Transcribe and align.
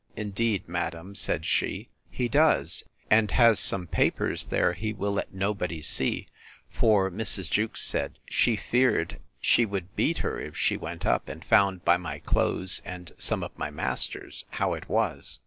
Indeed, 0.15 0.67
madam, 0.67 1.13
said 1.13 1.45
she, 1.45 1.91
he 2.09 2.27
does; 2.27 2.83
and 3.11 3.29
has 3.29 3.59
some 3.59 3.85
papers 3.85 4.47
there 4.47 4.73
he 4.73 4.93
will 4.93 5.11
let 5.11 5.31
nobody 5.31 5.83
see; 5.83 6.25
for 6.71 7.11
Mrs. 7.11 7.47
Jewkes 7.51 7.83
said, 7.83 8.17
she 8.27 8.55
feared 8.55 9.19
she 9.39 9.63
would 9.63 9.95
beat 9.95 10.17
her 10.25 10.39
if 10.39 10.57
she 10.57 10.75
went 10.75 11.05
up, 11.05 11.29
and 11.29 11.45
found 11.45 11.85
by 11.85 11.97
my 11.97 12.17
clothes, 12.17 12.81
and 12.83 13.13
some 13.19 13.43
of 13.43 13.55
my 13.55 13.69
master's, 13.69 14.43
how 14.53 14.73
it 14.73 14.89
was. 14.89 15.39